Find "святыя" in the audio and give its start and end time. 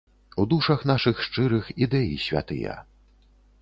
2.27-2.73